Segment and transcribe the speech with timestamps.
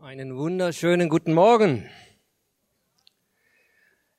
[0.00, 1.84] Einen wunderschönen guten Morgen.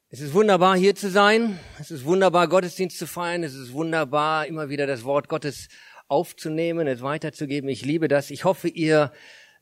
[0.09, 1.57] Es ist wunderbar, hier zu sein.
[1.79, 3.43] Es ist wunderbar, Gottesdienst zu feiern.
[3.45, 5.69] Es ist wunderbar, immer wieder das Wort Gottes
[6.09, 7.69] aufzunehmen, es weiterzugeben.
[7.69, 8.29] Ich liebe das.
[8.29, 9.13] Ich hoffe, ihr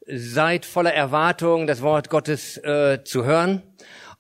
[0.07, 3.61] seid voller Erwartung, das Wort Gottes äh, zu hören.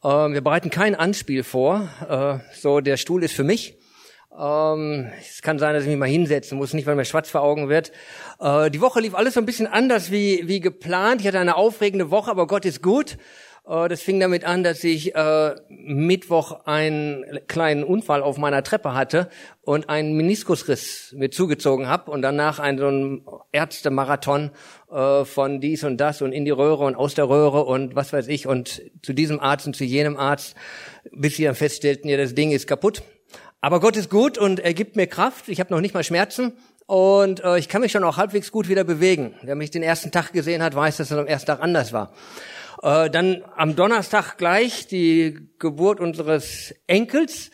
[0.03, 1.89] Äh, wir bereiten kein Anspiel vor.
[2.07, 3.75] Äh, so, der Stuhl ist für mich.
[4.37, 7.41] Ähm, es kann sein, dass ich mich mal hinsetzen muss, nicht weil mir schwarz vor
[7.41, 7.91] Augen wird.
[8.39, 11.21] Äh, die Woche lief alles so ein bisschen anders wie, wie geplant.
[11.21, 13.17] Ich hatte eine aufregende Woche, aber Gott ist gut.
[13.67, 18.93] Äh, das fing damit an, dass ich äh, Mittwoch einen kleinen Unfall auf meiner Treppe
[18.93, 19.29] hatte
[19.61, 24.51] und einen Meniskusriss mir zugezogen habe und danach einen so einen Ärztemarathon
[24.91, 28.13] äh, von dies und das und in die Röhre und aus der Röhre und was
[28.13, 30.55] weiß ich und zu diesem Arzt und zu jenem Arzt,
[31.11, 33.01] bis sie dann feststellten, ja, das Ding ist kaputt
[33.67, 35.49] aber Gott ist gut und er gibt mir Kraft.
[35.49, 36.53] Ich habe noch nicht mal Schmerzen
[36.85, 39.35] und äh, ich kann mich schon auch halbwegs gut wieder bewegen.
[39.41, 42.13] Wer mich den ersten Tag gesehen hat, weiß, dass es am ersten Tag anders war.
[42.81, 47.51] Äh, dann am Donnerstag gleich die Geburt unseres Enkels.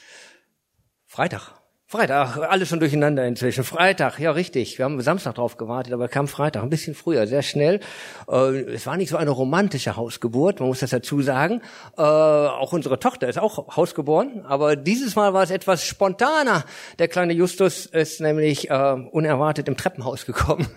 [1.07, 1.62] Freitag.
[1.93, 3.63] Freitag, alles schon durcheinander inzwischen.
[3.63, 4.79] Freitag, ja richtig.
[4.79, 7.81] Wir haben Samstag drauf gewartet, aber kam Freitag, ein bisschen früher, sehr schnell.
[8.27, 11.61] Äh, es war nicht so eine romantische Hausgeburt, man muss das dazu sagen.
[11.95, 16.65] Äh, auch unsere Tochter ist auch hausgeboren, aber dieses Mal war es etwas spontaner.
[16.97, 18.73] Der kleine Justus ist nämlich äh,
[19.11, 20.67] unerwartet im Treppenhaus gekommen.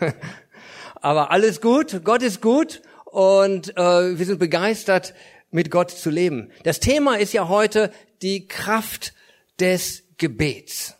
[1.00, 5.14] aber alles gut, Gott ist gut und wir sind begeistert,
[5.50, 6.50] mit Gott zu leben.
[6.64, 9.14] Das Thema ist ja heute die Kraft
[9.58, 10.96] des Gebets.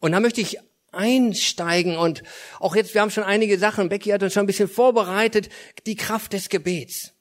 [0.00, 0.58] Und da möchte ich
[0.92, 2.22] einsteigen und
[2.60, 5.48] auch jetzt, wir haben schon einige Sachen, Becky hat uns schon ein bisschen vorbereitet,
[5.86, 7.14] die Kraft des Gebets.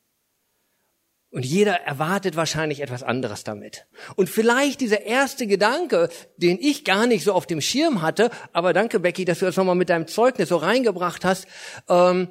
[1.30, 3.86] Und jeder erwartet wahrscheinlich etwas anderes damit.
[4.16, 8.72] Und vielleicht dieser erste Gedanke, den ich gar nicht so auf dem Schirm hatte, aber
[8.72, 11.48] danke Becky, dass du das nochmal mit deinem Zeugnis so reingebracht hast,
[11.90, 12.30] ähm,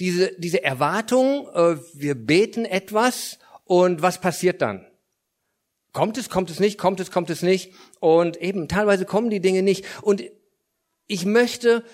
[0.00, 4.86] diese, diese Erwartung, äh, wir beten etwas und was passiert dann?
[5.94, 7.72] Kommt es, kommt es nicht, kommt es, kommt es nicht.
[8.00, 9.86] Und eben, teilweise kommen die Dinge nicht.
[10.02, 10.24] Und
[11.06, 11.84] ich möchte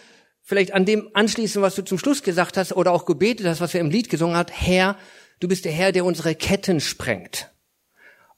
[0.41, 3.75] vielleicht an dem anschließen, was du zum Schluss gesagt hast oder auch gebetet hast, was
[3.75, 4.51] wir im Lied gesungen hat.
[4.53, 4.97] Herr,
[5.39, 7.51] du bist der Herr, der unsere Ketten sprengt.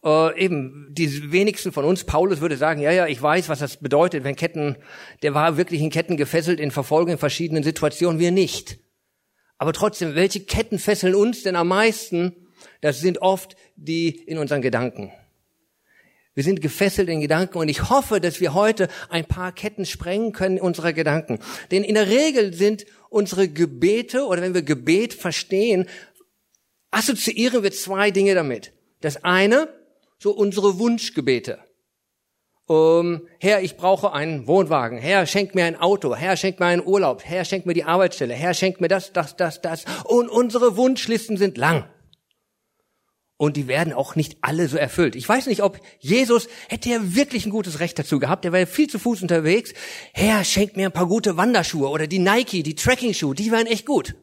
[0.05, 3.77] Äh, eben, die wenigsten von uns, Paulus würde sagen, ja, ja, ich weiß, was das
[3.77, 4.77] bedeutet, wenn Ketten,
[5.23, 8.81] der war wirklich in Ketten gefesselt, in Verfolgung, in verschiedenen Situationen, wir nicht.
[9.59, 12.49] Aber trotzdem, welche Ketten fesseln uns denn am meisten?
[12.81, 15.13] Das sind oft die in unseren Gedanken.
[16.35, 20.33] Wir sind gefesselt in Gedanken und ich hoffe, dass wir heute ein paar Ketten sprengen
[20.33, 21.39] können unserer Gedanken.
[21.71, 25.87] Denn in der Regel sind unsere Gebete oder wenn wir Gebet verstehen,
[26.91, 28.73] assoziieren wir zwei Dinge damit.
[29.03, 29.69] Das eine,
[30.19, 31.59] so unsere Wunschgebete.
[32.67, 34.97] Um, Herr, ich brauche einen Wohnwagen.
[34.97, 36.15] Herr, schenk mir ein Auto.
[36.15, 37.23] Herr, schenk mir einen Urlaub.
[37.25, 38.33] Herr, schenk mir die Arbeitsstelle.
[38.33, 39.85] Herr, schenk mir das, das, das, das.
[40.05, 41.85] Und unsere Wunschlisten sind lang
[43.43, 45.17] und die werden auch nicht alle so erfüllt.
[45.17, 48.61] Ich weiß nicht, ob Jesus, hätte er wirklich ein gutes Recht dazu gehabt, der war
[48.61, 49.75] ja viel zu Fuß unterwegs.
[50.13, 53.85] Herr, schenkt mir ein paar gute Wanderschuhe oder die Nike, die Trekking-Schuhe, die waren echt
[53.85, 54.15] gut.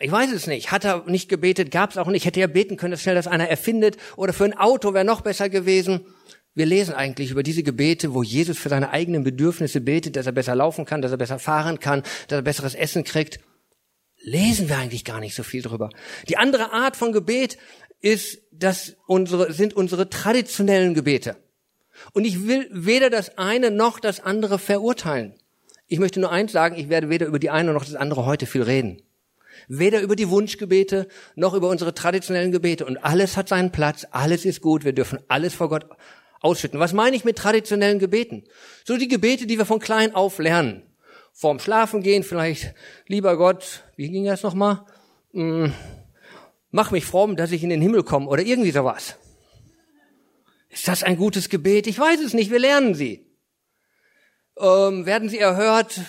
[0.00, 0.72] Ich weiß es nicht.
[0.72, 2.24] Hat er nicht gebetet, gab es auch nicht.
[2.24, 3.96] Hätte er beten können, dass schnell das einer erfindet.
[4.16, 6.00] Oder für ein Auto wäre noch besser gewesen.
[6.52, 10.32] Wir lesen eigentlich über diese Gebete, wo Jesus für seine eigenen Bedürfnisse betet, dass er
[10.32, 13.38] besser laufen kann, dass er besser fahren kann, dass er besseres Essen kriegt.
[14.24, 15.90] Lesen wir eigentlich gar nicht so viel drüber.
[16.28, 17.58] Die andere Art von Gebet
[18.00, 21.36] ist, dass unsere, sind unsere traditionellen Gebete.
[22.12, 25.34] Und ich will weder das eine noch das andere verurteilen.
[25.88, 28.46] Ich möchte nur eins sagen, ich werde weder über die eine noch das andere heute
[28.46, 29.02] viel reden.
[29.68, 32.86] Weder über die Wunschgebete noch über unsere traditionellen Gebete.
[32.86, 35.86] Und alles hat seinen Platz, alles ist gut, wir dürfen alles vor Gott
[36.40, 36.80] ausschütten.
[36.80, 38.44] Was meine ich mit traditionellen Gebeten?
[38.84, 40.82] So die Gebete, die wir von klein auf lernen.
[41.36, 42.74] Vorm Schlafen gehen vielleicht,
[43.08, 44.86] lieber Gott, wie ging das nochmal?
[45.32, 45.74] Hm,
[46.70, 49.16] mach mich fromm, dass ich in den Himmel komme oder irgendwie sowas.
[50.68, 51.88] Ist das ein gutes Gebet?
[51.88, 53.26] Ich weiß es nicht, wir lernen sie.
[54.56, 56.00] Ähm, werden sie erhört?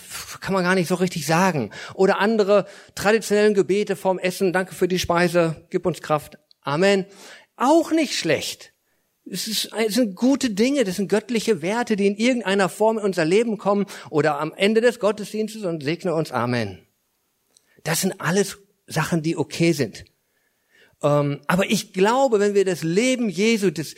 [0.41, 1.71] Kann man gar nicht so richtig sagen.
[1.95, 6.37] Oder andere traditionellen Gebete vorm Essen, danke für die Speise, gib uns Kraft.
[6.61, 7.07] Amen.
[7.55, 8.74] Auch nicht schlecht.
[9.29, 13.57] Es, sind gute Dinge, das sind göttliche Werte, die in irgendeiner Form in unser Leben
[13.57, 16.85] kommen oder am Ende des Gottesdienstes und segne uns Amen.
[17.83, 20.05] Das sind alles Sachen, die okay sind.
[21.01, 23.95] Ähm, aber ich glaube, wenn wir das Leben Jesu, das,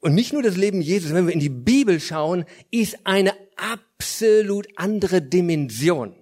[0.00, 4.66] und nicht nur das Leben Jesus, wenn wir in die Bibel schauen, ist eine absolut
[4.76, 6.14] andere Dimension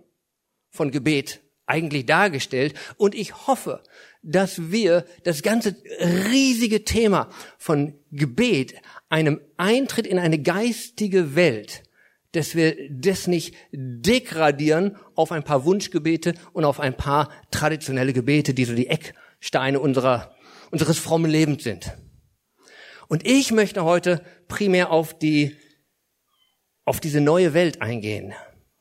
[0.71, 2.75] von Gebet eigentlich dargestellt.
[2.97, 3.83] Und ich hoffe,
[4.29, 5.75] dass wir das ganze
[6.31, 8.75] riesige Thema von Gebet,
[9.09, 11.83] einem Eintritt in eine geistige Welt,
[12.33, 18.53] dass wir das nicht degradieren auf ein paar Wunschgebete und auf ein paar traditionelle Gebete,
[18.53, 20.35] die so die Ecksteine unserer,
[20.71, 21.97] unseres frommen Lebens sind.
[23.09, 25.57] Und ich möchte heute primär auf die,
[26.85, 28.35] auf diese neue Welt eingehen,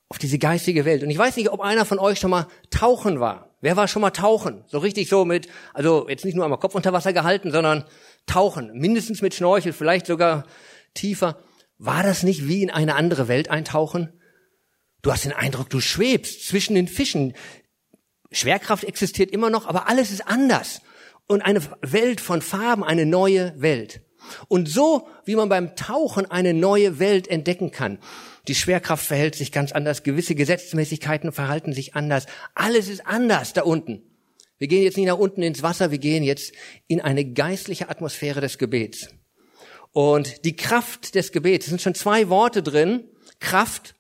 [0.10, 1.04] auf diese geistige Welt.
[1.04, 3.47] Und ich weiß nicht, ob einer von euch schon mal tauchen war.
[3.59, 4.63] Wer war schon mal tauchen?
[4.68, 7.86] So richtig so mit, also jetzt nicht nur einmal Kopf unter Wasser gehalten, sondern
[8.27, 10.45] tauchen, mindestens mit Schnorchel, vielleicht sogar
[10.94, 11.39] tiefer.
[11.80, 14.13] War das nicht wie in eine andere Welt eintauchen?
[15.01, 17.33] Du hast den Eindruck, du schwebst zwischen den Fischen.
[18.31, 20.81] Schwerkraft existiert immer noch, aber alles ist anders.
[21.27, 24.01] Und eine Welt von Farben, eine neue Welt.
[24.48, 28.00] Und so, wie man beim Tauchen eine neue Welt entdecken kann.
[28.48, 32.26] Die Schwerkraft verhält sich ganz anders, gewisse Gesetzmäßigkeiten verhalten sich anders.
[32.56, 34.04] Alles ist anders da unten.
[34.58, 36.54] Wir gehen jetzt nicht nach unten ins Wasser, wir gehen jetzt
[36.88, 39.10] in eine geistliche Atmosphäre des Gebets.
[39.92, 43.04] Und die Kraft des Gebets, es sind schon zwei Worte drin,
[43.40, 43.96] Kraft,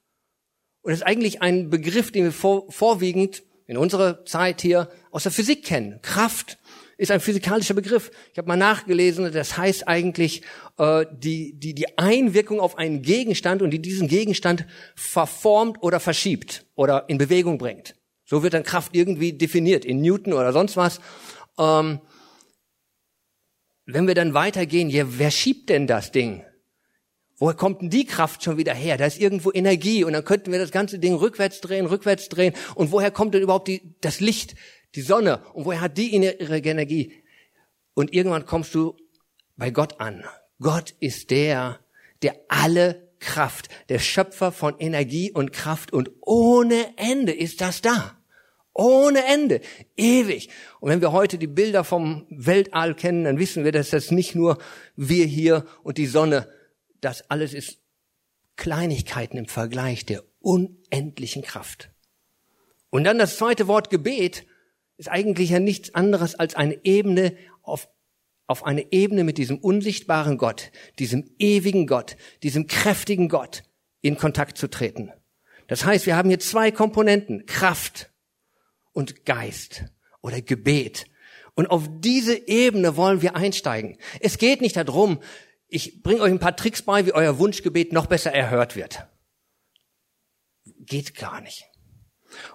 [0.81, 5.23] und das ist eigentlich ein Begriff, den wir vor, vorwiegend in unserer Zeit hier aus
[5.23, 5.99] der Physik kennen.
[6.01, 6.57] Kraft
[6.97, 8.11] ist ein physikalischer Begriff.
[8.31, 10.41] Ich habe mal nachgelesen, das heißt eigentlich
[10.77, 14.65] äh, die, die, die Einwirkung auf einen Gegenstand und die diesen Gegenstand
[14.95, 17.95] verformt oder verschiebt oder in Bewegung bringt.
[18.25, 20.99] So wird dann Kraft irgendwie definiert, in Newton oder sonst was.
[21.57, 22.01] Ähm,
[23.85, 26.43] wenn wir dann weitergehen, ja, wer schiebt denn das Ding?
[27.39, 28.97] Woher kommt denn die Kraft schon wieder her?
[28.97, 32.53] Da ist irgendwo Energie und dann könnten wir das ganze Ding rückwärts drehen, rückwärts drehen.
[32.73, 34.55] Und woher kommt denn überhaupt die, das Licht,
[34.95, 35.43] die Sonne?
[35.53, 37.13] Und woher hat die ihre Energie?
[37.93, 38.95] Und irgendwann kommst du
[39.55, 40.23] bei Gott an.
[40.59, 41.79] Gott ist der,
[42.21, 48.17] der alle Kraft, der Schöpfer von Energie und Kraft und ohne Ende ist das da.
[48.73, 49.61] Ohne Ende.
[49.95, 50.49] Ewig.
[50.79, 54.35] Und wenn wir heute die Bilder vom Weltall kennen, dann wissen wir, dass das nicht
[54.35, 54.59] nur
[54.95, 56.47] wir hier und die Sonne,
[57.01, 57.79] das alles ist
[58.55, 61.89] Kleinigkeiten im Vergleich der unendlichen Kraft.
[62.91, 64.45] Und dann das zweite Wort Gebet
[64.97, 67.87] ist eigentlich ja nichts anderes als eine Ebene auf,
[68.47, 73.63] auf eine Ebene mit diesem unsichtbaren Gott, diesem ewigen Gott, diesem kräftigen Gott
[74.01, 75.11] in Kontakt zu treten.
[75.67, 78.11] Das heißt, wir haben hier zwei Komponenten, Kraft
[78.93, 79.85] und Geist
[80.21, 81.05] oder Gebet.
[81.55, 83.97] Und auf diese Ebene wollen wir einsteigen.
[84.19, 85.19] Es geht nicht darum,
[85.67, 89.07] ich bringe euch ein paar Tricks bei, wie euer Wunschgebet noch besser erhört wird.
[90.79, 91.65] Geht gar nicht.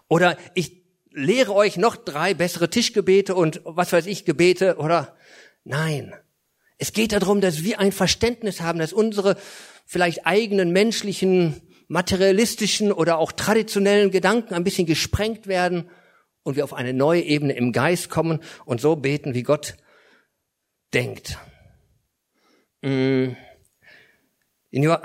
[0.09, 0.82] Oder ich
[1.15, 5.17] lehre euch noch drei bessere Tischgebete und was weiß ich, Gebete oder
[5.65, 6.15] nein.
[6.79, 9.37] Es geht darum, dass wir ein Verständnis haben, dass unsere
[9.87, 15.91] vielleicht eigenen menschlichen, materialistischen oder auch traditionellen Gedanken ein bisschen gesprengt werden
[16.43, 19.77] und wir auf eine neue Ebene im Geist kommen und so beten, wie Gott
[20.93, 21.39] denkt.
[22.81, 23.37] Mm.
[24.71, 24.97] In Joh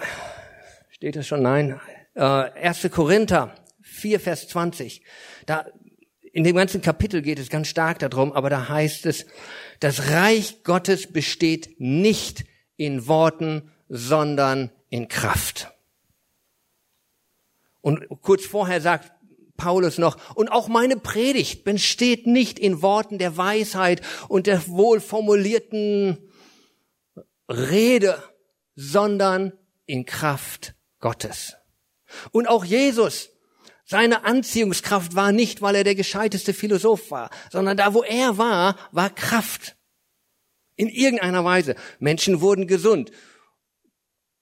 [0.89, 1.41] steht das schon?
[1.41, 1.79] Nein.
[2.15, 2.89] Äh, 1.
[2.91, 5.03] Korinther 4, Vers 20.
[5.45, 5.65] Da,
[6.37, 9.25] in dem ganzen Kapitel geht es ganz stark darum, aber da heißt es,
[9.79, 12.45] das Reich Gottes besteht nicht
[12.75, 15.71] in Worten, sondern in Kraft.
[17.81, 19.11] Und kurz vorher sagt
[19.57, 26.19] Paulus noch, und auch meine Predigt besteht nicht in Worten der Weisheit und der wohlformulierten
[27.49, 28.21] Rede,
[28.75, 29.53] sondern
[29.87, 31.55] in Kraft Gottes.
[32.29, 33.31] Und auch Jesus,
[33.89, 38.77] seine Anziehungskraft war nicht, weil er der gescheiteste Philosoph war, sondern da, wo er war,
[38.91, 39.77] war Kraft.
[40.75, 41.75] In irgendeiner Weise.
[41.97, 43.11] Menschen wurden gesund.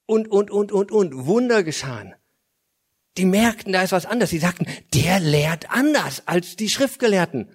[0.08, 1.28] Und, und, und, und, und.
[1.28, 2.16] Wunder geschahen.
[3.18, 4.32] Die merkten, da ist was anderes.
[4.32, 7.50] Sie sagten, der lehrt anders als die Schriftgelehrten.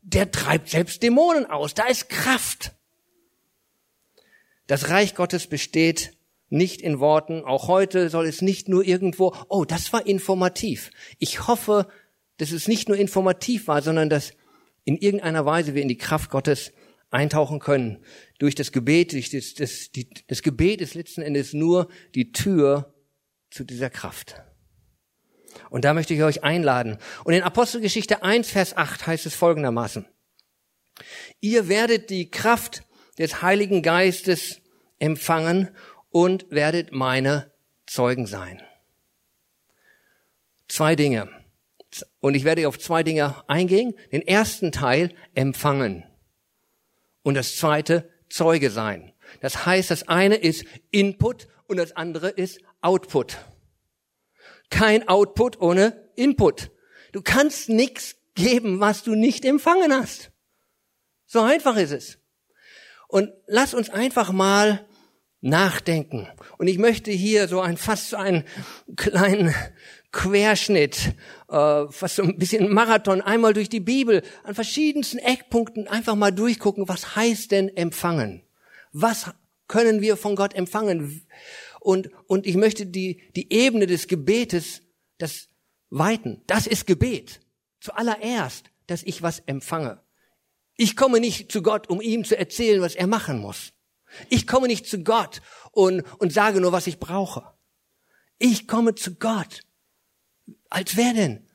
[0.00, 1.74] Der treibt selbst Dämonen aus.
[1.74, 2.72] Da ist Kraft.
[4.66, 6.13] Das Reich Gottes besteht
[6.54, 7.44] nicht in Worten.
[7.44, 10.90] Auch heute soll es nicht nur irgendwo, oh, das war informativ.
[11.18, 11.88] Ich hoffe,
[12.38, 14.32] dass es nicht nur informativ war, sondern dass
[14.84, 16.72] in irgendeiner Weise wir in die Kraft Gottes
[17.10, 18.04] eintauchen können.
[18.38, 22.94] Durch das Gebet, durch das, das, die, das Gebet ist letzten Endes nur die Tür
[23.50, 24.42] zu dieser Kraft.
[25.70, 26.98] Und da möchte ich euch einladen.
[27.24, 30.06] Und in Apostelgeschichte 1, Vers 8 heißt es folgendermaßen.
[31.40, 32.82] Ihr werdet die Kraft
[33.18, 34.60] des Heiligen Geistes
[34.98, 35.70] empfangen
[36.14, 37.52] und werdet meine
[37.86, 38.62] Zeugen sein.
[40.68, 41.28] Zwei Dinge.
[42.20, 43.94] Und ich werde auf zwei Dinge eingehen.
[44.12, 46.04] Den ersten Teil empfangen.
[47.22, 49.12] Und das zweite Zeuge sein.
[49.40, 53.36] Das heißt, das eine ist Input und das andere ist Output
[54.74, 56.70] kein Output ohne Input.
[57.12, 60.32] Du kannst nichts geben, was du nicht empfangen hast.
[61.26, 62.18] So einfach ist es.
[63.06, 64.86] Und lass uns einfach mal
[65.44, 66.26] nachdenken.
[66.56, 68.44] Und ich möchte hier so ein fast so einen
[68.96, 69.54] kleinen
[70.10, 71.14] Querschnitt,
[71.48, 76.30] äh, fast so ein bisschen Marathon, einmal durch die Bibel, an verschiedensten Eckpunkten einfach mal
[76.30, 78.42] durchgucken, was heißt denn empfangen?
[78.92, 79.32] Was
[79.68, 81.26] können wir von Gott empfangen?
[81.78, 84.80] Und, und ich möchte die, die Ebene des Gebetes,
[85.18, 85.48] das
[85.90, 86.42] weiten.
[86.46, 87.40] Das ist Gebet.
[87.80, 90.00] Zuallererst, dass ich was empfange.
[90.76, 93.73] Ich komme nicht zu Gott, um ihm zu erzählen, was er machen muss.
[94.28, 95.42] Ich komme nicht zu Gott
[95.72, 97.54] und, und sage nur, was ich brauche.
[98.38, 99.62] Ich komme zu Gott.
[100.70, 101.48] Als wer denn?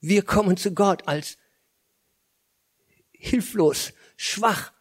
[0.00, 1.38] Wir kommen zu Gott als
[3.12, 4.72] hilflos, schwach,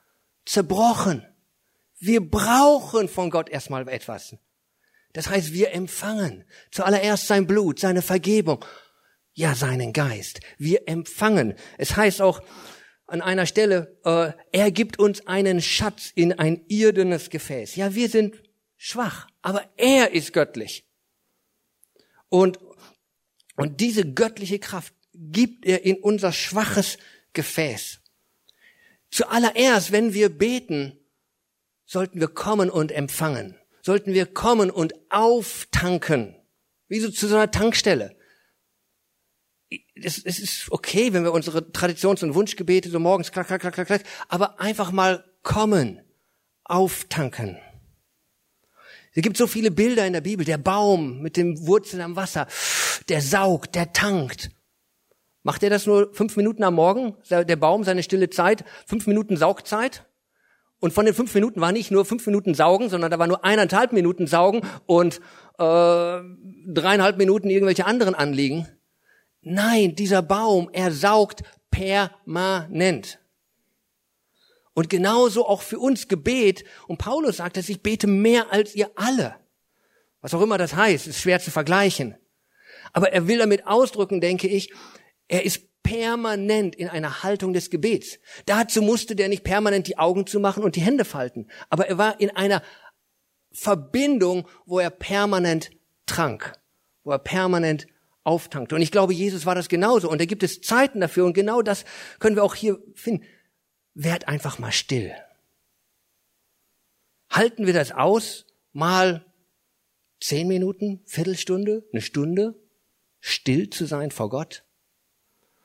[0.46, 1.26] zerbrochen.
[2.00, 4.36] Wir brauchen von Gott erstmal etwas.
[5.14, 8.66] Das heißt, wir empfangen zuallererst sein Blut, seine Vergebung,
[9.34, 10.40] ja seinen Geist.
[10.58, 11.56] Wir empfangen.
[11.78, 12.42] Es heißt auch,
[13.12, 17.76] an einer Stelle, äh, er gibt uns einen Schatz in ein irdenes Gefäß.
[17.76, 18.42] Ja, wir sind
[18.78, 20.86] schwach, aber er ist göttlich.
[22.30, 22.60] Und,
[23.58, 26.98] und diese göttliche Kraft gibt er in unser schwaches
[27.34, 28.00] Gefäß.
[29.10, 30.98] Zuallererst, wenn wir beten,
[31.86, 33.58] sollten wir kommen und empfangen.
[33.82, 36.38] Sollten wir kommen und auftanken.
[36.88, 38.16] Wie so zu so einer Tankstelle
[39.96, 43.74] es, es ist okay, wenn wir unsere Traditions- und Wunschgebete so morgens klack, klack, klack,
[43.74, 46.02] klack, klack, aber einfach mal kommen,
[46.64, 47.58] auftanken.
[49.14, 50.46] Es gibt so viele Bilder in der Bibel.
[50.46, 52.48] Der Baum mit dem Wurzeln am Wasser,
[53.10, 54.52] der saugt, der tankt.
[55.44, 57.18] Macht er das nur fünf Minuten am Morgen?
[57.30, 60.06] Der Baum seine stille Zeit, fünf Minuten Saugzeit?
[60.80, 63.44] Und von den fünf Minuten war nicht nur fünf Minuten saugen, sondern da war nur
[63.44, 65.18] eineinhalb Minuten saugen und
[65.58, 66.20] äh,
[66.68, 68.68] dreieinhalb Minuten irgendwelche anderen Anliegen.
[69.42, 73.20] Nein, dieser Baum, er saugt permanent.
[74.74, 76.64] Und genauso auch für uns Gebet.
[76.88, 79.36] Und Paulus sagt, dass ich bete mehr als ihr alle.
[80.22, 82.16] Was auch immer das heißt, ist schwer zu vergleichen.
[82.94, 84.74] Aber er will damit ausdrücken, denke ich,
[85.28, 88.20] er ist permanent in einer Haltung des Gebets.
[88.46, 91.50] Dazu musste der nicht permanent die Augen zumachen und die Hände falten.
[91.70, 92.62] Aber er war in einer
[93.52, 95.72] Verbindung, wo er permanent
[96.06, 96.54] trank,
[97.04, 97.88] wo er permanent
[98.24, 98.76] auftankte.
[98.76, 100.10] Und ich glaube, Jesus war das genauso.
[100.10, 101.26] Und da gibt es Zeiten dafür.
[101.26, 101.86] Und genau das
[102.20, 103.26] können wir auch hier finden.
[103.94, 105.14] Werd einfach mal still.
[107.30, 109.26] Halten wir das aus, mal
[110.20, 112.56] zehn Minuten, Viertelstunde, eine Stunde,
[113.20, 114.64] still zu sein vor Gott?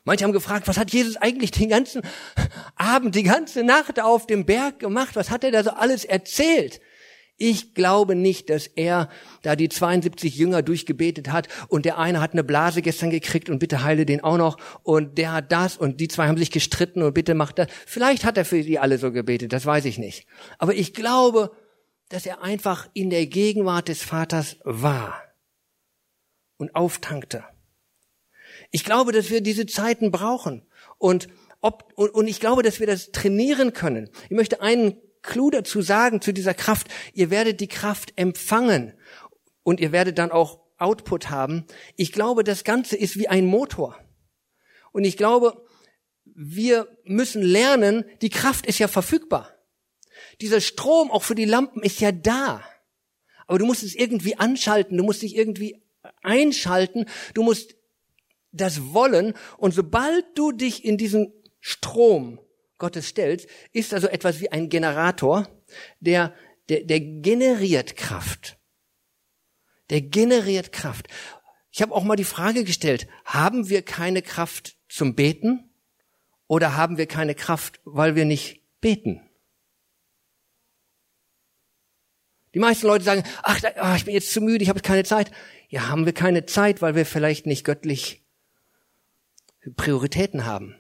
[0.05, 2.03] Manche haben gefragt, was hat Jesus eigentlich den ganzen
[2.77, 5.17] Abend, die ganze Nacht auf dem Berg gemacht?
[5.17, 6.81] Was hat er da so alles erzählt?
[7.39, 9.11] Ich glaube nicht, dass er
[9.43, 13.59] da die 72 Jünger durchgebetet hat und der eine hat eine Blase gestern gekriegt und
[13.59, 17.03] bitte heile den auch noch und der hat das und die zwei haben sich gestritten
[17.03, 17.69] und bitte macht das.
[17.87, 20.27] Vielleicht hat er für die alle so gebetet, das weiß ich nicht.
[20.59, 21.51] Aber ich glaube,
[22.09, 25.23] dass er einfach in der Gegenwart des Vaters war
[26.57, 27.45] und auftankte.
[28.71, 30.63] Ich glaube, dass wir diese Zeiten brauchen
[30.97, 31.29] und
[31.61, 34.09] ob, und, und ich glaube, dass wir das trainieren können.
[34.25, 38.95] Ich möchte einen Clou dazu sagen, zu dieser Kraft, ihr werdet die Kraft empfangen
[39.63, 41.67] und ihr werdet dann auch Output haben.
[41.97, 43.99] Ich glaube, das Ganze ist wie ein Motor.
[44.93, 45.67] Und ich glaube,
[46.25, 49.55] wir müssen lernen, die Kraft ist ja verfügbar.
[50.41, 52.63] Dieser Strom auch für die Lampen ist ja da.
[53.47, 55.83] Aber du musst es irgendwie anschalten, du musst dich irgendwie
[56.23, 57.77] einschalten, du musst
[58.53, 59.35] das wollen.
[59.57, 62.41] Und sobald du dich in diesen Strom
[62.79, 65.49] Gottes stellt, ist also etwas wie ein Generator,
[66.01, 66.35] der,
[66.69, 68.59] der, der generiert Kraft.
[69.91, 71.09] Der generiert Kraft.
[71.71, 75.71] Ich habe auch mal die Frage gestellt, haben wir keine Kraft zum Beten
[76.47, 79.21] oder haben wir keine Kraft, weil wir nicht beten?
[82.55, 85.31] Die meisten Leute sagen, ach, ah, ich bin jetzt zu müde, ich habe keine Zeit.
[85.69, 88.25] Ja, haben wir keine Zeit, weil wir vielleicht nicht göttlich
[89.77, 90.77] Prioritäten haben.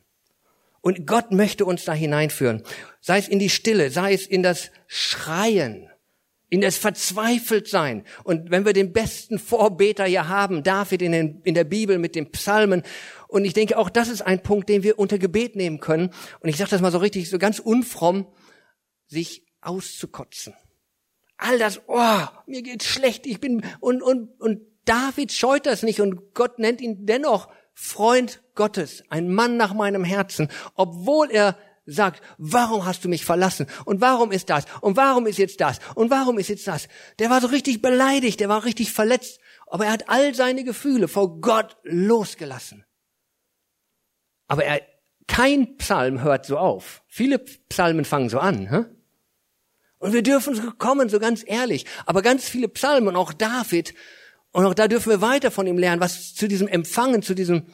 [0.86, 2.62] Und Gott möchte uns da hineinführen.
[3.00, 5.90] Sei es in die Stille, sei es in das Schreien,
[6.48, 8.04] in das Verzweifeltsein.
[8.22, 12.14] Und wenn wir den besten Vorbeter hier haben, David in, den, in der Bibel mit
[12.14, 12.84] den Psalmen,
[13.26, 16.10] und ich denke, auch das ist ein Punkt, den wir unter Gebet nehmen können.
[16.38, 18.28] Und ich sage das mal so richtig, so ganz unfromm,
[19.08, 20.54] sich auszukotzen.
[21.36, 26.00] All das, oh, mir geht's schlecht, ich bin, und, und, und David scheut das nicht
[26.00, 32.22] und Gott nennt ihn dennoch Freund Gottes, ein Mann nach meinem Herzen, obwohl er sagt,
[32.38, 33.66] warum hast du mich verlassen?
[33.84, 34.64] Und warum ist das?
[34.80, 35.78] Und warum ist jetzt das?
[35.94, 36.88] Und warum ist jetzt das?
[37.18, 41.06] Der war so richtig beleidigt, der war richtig verletzt, aber er hat all seine Gefühle
[41.06, 42.84] vor Gott losgelassen.
[44.48, 44.80] Aber er,
[45.28, 47.02] kein Psalm hört so auf.
[47.06, 48.70] Viele Psalmen fangen so an.
[48.70, 48.84] Hä?
[49.98, 51.84] Und wir dürfen kommen, so ganz ehrlich.
[52.06, 53.92] Aber ganz viele Psalmen auch David,
[54.56, 57.66] und auch da dürfen wir weiter von ihm lernen, was zu diesem Empfangen, zu diesem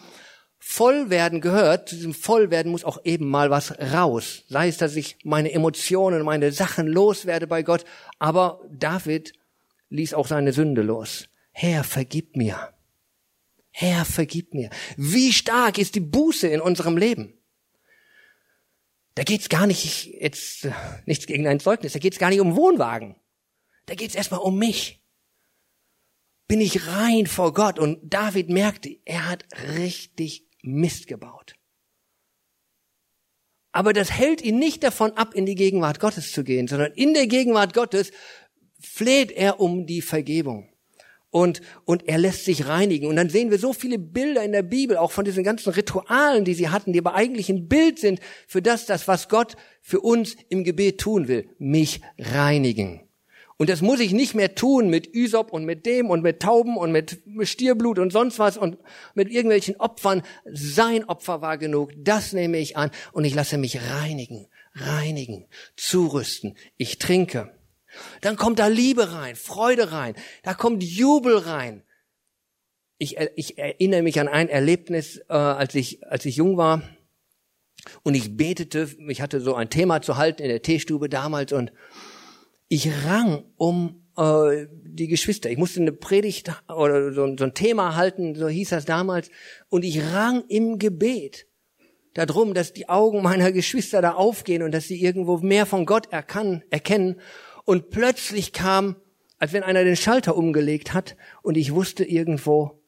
[0.58, 1.88] Vollwerden gehört.
[1.88, 4.42] Zu diesem Vollwerden muss auch eben mal was raus.
[4.48, 7.84] Sei es, dass ich meine Emotionen, meine Sachen loswerde bei Gott.
[8.18, 9.32] Aber David
[9.90, 11.28] ließ auch seine Sünde los.
[11.52, 12.74] Herr, vergib mir.
[13.70, 14.68] Herr, vergib mir.
[14.96, 17.32] Wie stark ist die Buße in unserem Leben?
[19.14, 20.66] Da geht's gar nicht, jetzt
[21.06, 23.14] nichts gegen ein Zeugnis, da geht's gar nicht um Wohnwagen.
[23.86, 25.01] Da geht's erstmal um mich.
[26.52, 27.78] Bin ich rein vor Gott?
[27.78, 29.42] Und David merkte, er hat
[29.74, 31.54] richtig Mist gebaut.
[33.72, 37.14] Aber das hält ihn nicht davon ab, in die Gegenwart Gottes zu gehen, sondern in
[37.14, 38.10] der Gegenwart Gottes
[38.78, 40.68] fleht er um die Vergebung
[41.30, 43.06] und, und er lässt sich reinigen.
[43.06, 46.44] Und dann sehen wir so viele Bilder in der Bibel, auch von diesen ganzen Ritualen,
[46.44, 50.00] die sie hatten, die aber eigentlich ein Bild sind für das, das, was Gott für
[50.00, 51.48] uns im Gebet tun will.
[51.58, 53.08] Mich reinigen.
[53.62, 56.76] Und das muss ich nicht mehr tun mit Ysop und mit dem und mit Tauben
[56.76, 58.76] und mit Stierblut und sonst was und
[59.14, 60.24] mit irgendwelchen Opfern.
[60.52, 61.92] Sein Opfer war genug.
[61.96, 66.56] Das nehme ich an und ich lasse mich reinigen, reinigen, zurüsten.
[66.76, 67.56] Ich trinke.
[68.20, 71.84] Dann kommt da Liebe rein, Freude rein, da kommt Jubel rein.
[72.98, 76.82] Ich, ich erinnere mich an ein Erlebnis, äh, als ich als ich jung war
[78.02, 78.90] und ich betete.
[79.06, 81.70] Ich hatte so ein Thema zu halten in der Teestube damals und
[82.72, 85.50] ich rang um äh, die Geschwister.
[85.50, 89.28] Ich musste eine Predigt oder so, so ein Thema halten, so hieß das damals,
[89.68, 91.46] und ich rang im Gebet
[92.14, 96.10] darum, dass die Augen meiner Geschwister da aufgehen und dass sie irgendwo mehr von Gott
[96.10, 97.20] erkan, erkennen.
[97.66, 98.96] Und plötzlich kam,
[99.36, 102.82] als wenn einer den Schalter umgelegt hat und ich wusste irgendwo,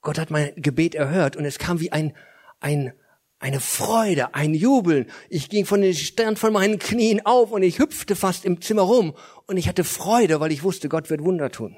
[0.00, 1.36] Gott hat mein Gebet erhört.
[1.36, 2.16] Und es kam wie ein,
[2.58, 2.94] ein,
[3.38, 5.06] eine Freude, ein Jubeln.
[5.28, 8.82] Ich ging von den Stern von meinen Knien auf und ich hüpfte fast im Zimmer
[8.82, 9.14] rum
[9.46, 11.76] und ich hatte Freude, weil ich wusste, Gott wird Wunder tun.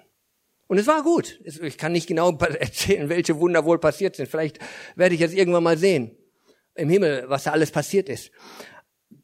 [0.69, 1.40] Und es war gut.
[1.45, 4.29] Ich kann nicht genau erzählen, welche Wunder wohl passiert sind.
[4.29, 4.59] Vielleicht
[4.95, 6.17] werde ich jetzt irgendwann mal sehen
[6.76, 8.31] im Himmel, was da alles passiert ist.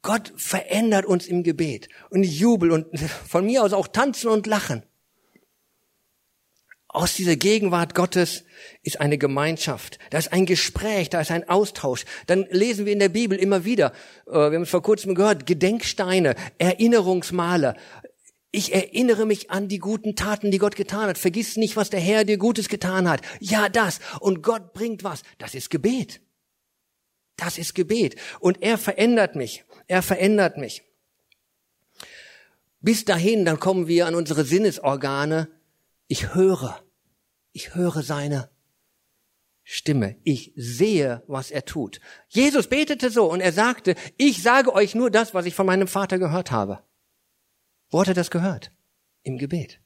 [0.03, 4.83] Gott verändert uns im Gebet und Jubel und von mir aus auch tanzen und lachen.
[6.97, 8.45] Aus dieser Gegenwart Gottes
[8.83, 12.07] ist eine Gemeinschaft, da ist ein Gespräch, da ist ein Austausch.
[12.27, 13.93] Dann lesen wir in der Bibel immer wieder,
[14.27, 17.77] äh, wir haben es vor kurzem gehört, Gedenksteine, Erinnerungsmale.
[18.51, 21.19] Ich erinnere mich an die guten Taten, die Gott getan hat.
[21.19, 23.21] Vergiss nicht, was der Herr dir Gutes getan hat.
[23.41, 23.99] Ja, das.
[24.21, 25.23] Und Gott bringt was.
[25.37, 26.23] Das ist Gebet.
[27.37, 28.17] Das ist Gebet.
[28.41, 29.65] Und er verändert mich.
[29.87, 30.83] Er verändert mich.
[32.81, 35.51] Bis dahin, dann kommen wir an unsere Sinnesorgane.
[36.09, 36.86] Ich höre.
[37.57, 38.51] Ich höre seine
[39.63, 40.21] Stimme.
[40.25, 42.01] Ich sehe, was er tut.
[42.29, 45.89] Jesus betete so und er sagte, ich sage euch nur das, was ich von meinem
[45.89, 46.85] Vater gehört habe.
[47.89, 48.73] Wo hat er das gehört?
[49.23, 49.81] Im Gebet.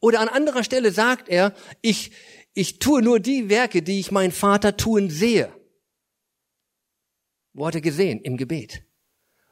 [0.00, 2.10] Oder an anderer Stelle sagt er, ich,
[2.52, 5.54] ich tue nur die Werke, die ich mein Vater tun sehe.
[7.52, 8.20] Wo hat er gesehen?
[8.22, 8.82] Im Gebet.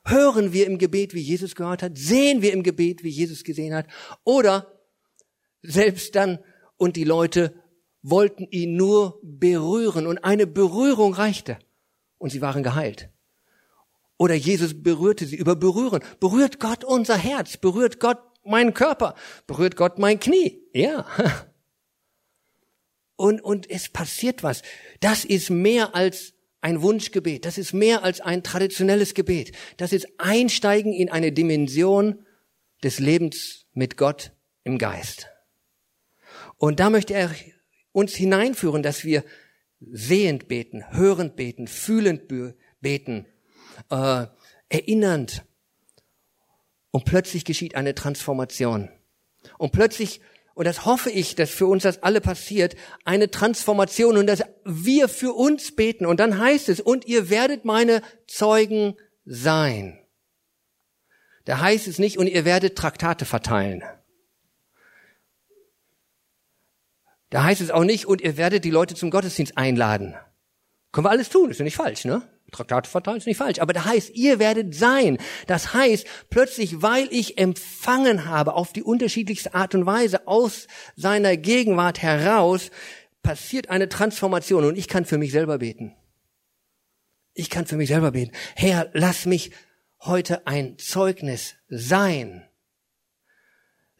[0.04, 1.96] Hören wir im Gebet, wie Jesus gehört hat?
[1.96, 3.86] Sehen wir im Gebet, wie Jesus gesehen hat?
[4.24, 4.80] Oder
[5.62, 6.40] selbst dann,
[6.80, 7.54] und die Leute
[8.02, 11.58] wollten ihn nur berühren und eine Berührung reichte
[12.16, 13.10] und sie waren geheilt.
[14.16, 16.02] Oder Jesus berührte sie über Berühren.
[16.20, 17.58] Berührt Gott unser Herz?
[17.58, 19.14] Berührt Gott meinen Körper?
[19.46, 20.62] Berührt Gott mein Knie?
[20.72, 21.06] Ja.
[23.16, 24.62] Und, und es passiert was.
[25.00, 27.44] Das ist mehr als ein Wunschgebet.
[27.44, 29.54] Das ist mehr als ein traditionelles Gebet.
[29.76, 32.24] Das ist Einsteigen in eine Dimension
[32.82, 34.32] des Lebens mit Gott
[34.64, 35.29] im Geist.
[36.60, 37.34] Und da möchte er
[37.90, 39.24] uns hineinführen, dass wir
[39.80, 42.30] sehend beten, hörend beten, fühlend
[42.82, 43.24] beten,
[43.88, 44.26] äh,
[44.68, 45.42] erinnernd.
[46.90, 48.90] Und plötzlich geschieht eine Transformation.
[49.56, 50.20] Und plötzlich
[50.52, 55.08] und das hoffe ich, dass für uns das alle passiert, eine Transformation und dass wir
[55.08, 56.04] für uns beten.
[56.04, 59.98] Und dann heißt es, und ihr werdet meine Zeugen sein.
[61.46, 63.82] Da heißt es nicht, und ihr werdet Traktate verteilen.
[67.30, 70.14] Da heißt es auch nicht, und ihr werdet die Leute zum Gottesdienst einladen.
[70.92, 72.22] Können wir alles tun, ist ja nicht falsch, ne?
[72.50, 75.18] Traktate verteilen ist nicht falsch, aber da heißt, ihr werdet sein.
[75.46, 80.66] Das heißt, plötzlich, weil ich empfangen habe auf die unterschiedlichste Art und Weise aus
[80.96, 82.70] seiner Gegenwart heraus,
[83.22, 85.94] passiert eine Transformation und ich kann für mich selber beten.
[87.34, 88.32] Ich kann für mich selber beten.
[88.56, 89.52] Herr, lass mich
[90.00, 92.49] heute ein Zeugnis sein.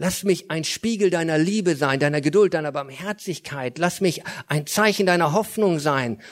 [0.03, 3.77] Lass mich ein Spiegel deiner Liebe sein, deiner Geduld, deiner Barmherzigkeit.
[3.77, 6.23] Lass mich ein Zeichen deiner Hoffnung sein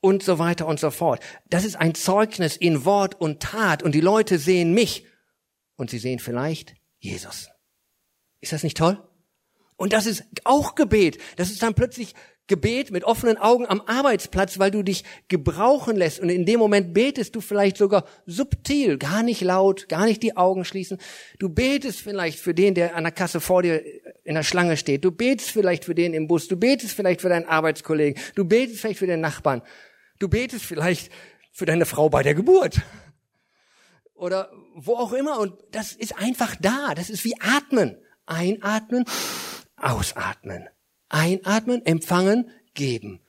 [0.00, 1.22] und so weiter und so fort.
[1.50, 5.04] Das ist ein Zeugnis in Wort und Tat und die Leute sehen mich
[5.76, 7.50] und sie sehen vielleicht Jesus.
[8.40, 8.96] Ist das nicht toll?
[9.76, 11.18] Und das ist auch Gebet.
[11.36, 12.14] Das ist dann plötzlich
[12.48, 16.20] Gebet mit offenen Augen am Arbeitsplatz, weil du dich gebrauchen lässt.
[16.20, 20.36] Und in dem Moment betest du vielleicht sogar subtil, gar nicht laut, gar nicht die
[20.36, 20.98] Augen schließen.
[21.38, 23.82] Du betest vielleicht für den, der an der Kasse vor dir
[24.24, 25.04] in der Schlange steht.
[25.04, 26.48] Du betest vielleicht für den im Bus.
[26.48, 28.20] Du betest vielleicht für deinen Arbeitskollegen.
[28.34, 29.62] Du betest vielleicht für den Nachbarn.
[30.18, 31.12] Du betest vielleicht
[31.52, 32.80] für deine Frau bei der Geburt.
[34.14, 35.38] Oder wo auch immer.
[35.38, 36.94] Und das ist einfach da.
[36.94, 37.96] Das ist wie Atmen.
[38.26, 39.04] Einatmen,
[39.76, 40.68] ausatmen.
[41.12, 43.20] Einatmen, empfangen, geben.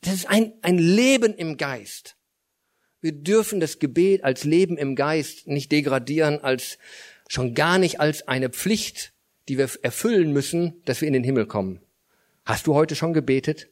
[0.00, 2.16] Das ist ein, ein Leben im Geist.
[3.00, 6.78] Wir dürfen das Gebet als Leben im Geist nicht degradieren, als
[7.28, 9.12] schon gar nicht als eine Pflicht,
[9.48, 11.80] die wir erfüllen müssen, dass wir in den Himmel kommen.
[12.44, 13.68] Hast du heute schon gebetet?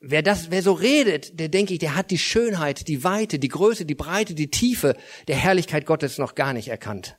[0.00, 3.48] Wer das, wer so redet, der denke ich, der hat die Schönheit, die Weite, die
[3.48, 4.96] Größe, die Breite, die Tiefe
[5.28, 7.16] der Herrlichkeit Gottes noch gar nicht erkannt.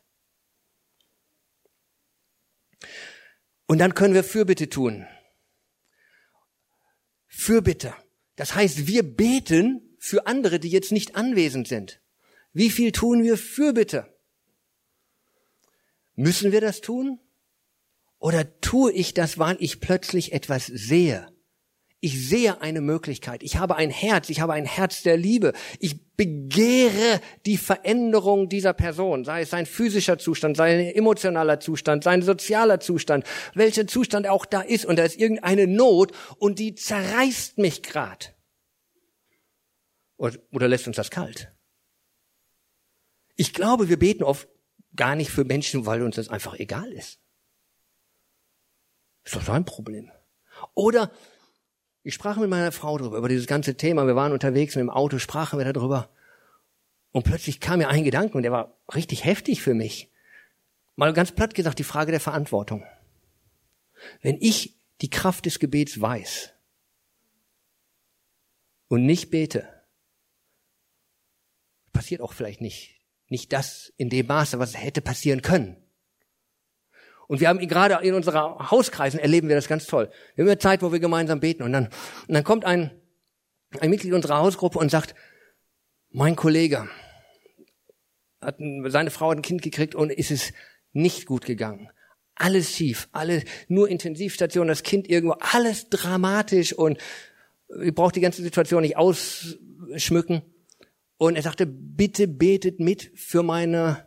[3.68, 5.08] Und dann können wir Fürbitte tun.
[7.28, 7.94] Fürbitte.
[8.36, 12.02] Das heißt, wir beten für andere, die jetzt nicht anwesend sind.
[12.54, 14.14] Wie viel tun wir Fürbitte?
[16.16, 17.20] Müssen wir das tun?
[18.20, 21.35] Oder tue ich das, weil ich plötzlich etwas sehe?
[22.06, 23.42] Ich sehe eine Möglichkeit.
[23.42, 24.30] Ich habe ein Herz.
[24.30, 25.54] Ich habe ein Herz der Liebe.
[25.80, 32.22] Ich begehre die Veränderung dieser Person, sei es sein physischer Zustand, sein emotionaler Zustand, sein
[32.22, 34.86] sozialer Zustand, welcher Zustand auch da ist.
[34.86, 38.36] Und da ist irgendeine Not und die zerreißt mich grad.
[40.18, 41.52] Oder, oder lässt uns das kalt?
[43.36, 44.48] Ich glaube, wir beten oft
[44.96, 47.20] gar nicht für Menschen, weil uns das einfach egal ist.
[49.24, 50.12] Ist doch sein Problem.
[50.76, 51.12] Oder
[52.06, 54.06] ich sprach mit meiner Frau darüber, über dieses ganze Thema.
[54.06, 56.12] Wir waren unterwegs und im Auto sprachen wir darüber.
[57.12, 60.12] Und plötzlich kam mir ein Gedanke und der war richtig heftig für mich.
[60.96, 62.84] Mal ganz platt gesagt, die Frage der Verantwortung.
[64.22, 66.54] Wenn ich die Kraft des Gebets weiß
[68.88, 69.68] und nicht bete,
[71.92, 75.76] passiert auch vielleicht nicht, nicht das in dem Maße, was hätte passieren können.
[77.28, 80.10] Und wir haben gerade in unserer Hauskreisen erleben wir das ganz toll.
[80.36, 81.86] Wir haben eine Zeit, wo wir gemeinsam beten und dann,
[82.28, 82.92] und dann kommt ein,
[83.80, 85.16] ein Mitglied unserer Hausgruppe und sagt,
[86.10, 86.88] mein Kollege
[88.42, 88.58] hat
[88.88, 90.54] seine Frau hat ein Kind gekriegt und ist es
[90.94, 91.90] nicht gut gegangen.
[92.36, 97.00] Alles schief, alles nur Intensivstation, das Kind irgendwo, alles dramatisch und
[97.82, 100.44] ich brauche die ganze Situation nicht ausschmücken.
[101.18, 104.06] Und er sagte, bitte betet mit für meine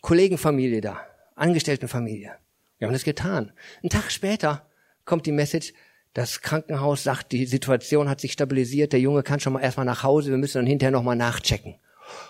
[0.00, 1.11] Kollegenfamilie da.
[1.34, 2.32] Angestelltenfamilie.
[2.78, 3.52] Wir haben das getan.
[3.82, 4.68] Ein Tag später
[5.04, 5.72] kommt die Message,
[6.14, 10.02] das Krankenhaus sagt, die Situation hat sich stabilisiert, der Junge kann schon mal erstmal nach
[10.02, 11.76] Hause, wir müssen dann hinterher nochmal nachchecken.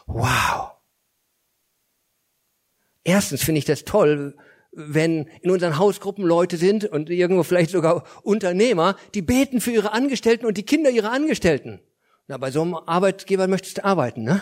[0.06, 0.72] Wow.
[3.04, 4.36] Erstens finde ich das toll,
[4.70, 9.92] wenn in unseren Hausgruppen Leute sind und irgendwo vielleicht sogar Unternehmer, die beten für ihre
[9.92, 11.80] Angestellten und die Kinder ihrer Angestellten.
[12.28, 14.40] Na, bei so einem Arbeitgeber möchtest du arbeiten, ne?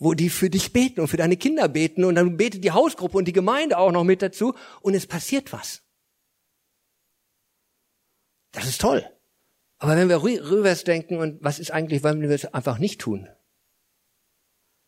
[0.00, 3.18] Wo die für dich beten und für deine Kinder beten und dann betet die Hausgruppe
[3.18, 5.82] und die Gemeinde auch noch mit dazu und es passiert was.
[8.50, 9.08] Das ist toll.
[9.78, 13.28] Aber wenn wir rübers denken und was ist eigentlich, wenn wir es einfach nicht tun?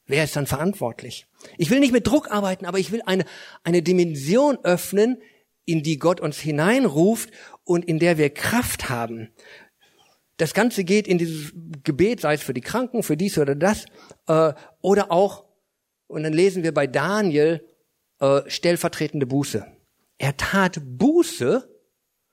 [0.07, 1.27] Wer ist dann verantwortlich?
[1.59, 3.25] Ich will nicht mit Druck arbeiten, aber ich will eine,
[3.63, 5.23] eine Dimension öffnen,
[5.65, 7.31] in die Gott uns hineinruft
[7.65, 9.31] und in der wir Kraft haben,
[10.43, 11.53] das Ganze geht in dieses
[11.85, 13.87] Gebet, sei es für die Kranken, für dies oder das,
[14.27, 15.45] äh, oder auch,
[16.09, 17.65] und dann lesen wir bei Daniel,
[18.19, 19.65] äh, stellvertretende Buße.
[20.19, 21.69] Er tat Buße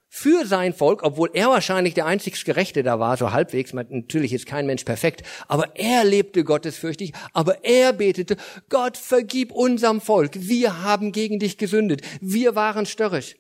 [0.08, 4.48] für sein Volk, obwohl er wahrscheinlich der einzig Gerechte da war, so halbwegs, natürlich ist
[4.48, 8.38] kein Mensch perfekt, aber er lebte gottesfürchtig, aber er betete,
[8.69, 13.36] Gott vergib unserem Volk, wir haben gegen dich gesündet, wir waren störrisch.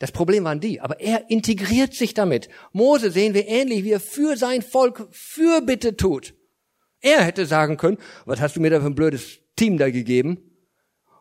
[0.00, 2.48] Das Problem waren die, aber er integriert sich damit.
[2.72, 6.34] Mose sehen wir ähnlich, wie er für sein Volk Fürbitte tut.
[7.00, 10.40] Er hätte sagen können, was hast du mir da für ein blödes Team da gegeben?